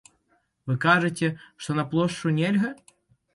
[0.71, 1.29] Вы кажаце,
[1.67, 2.73] што на плошчу нельга.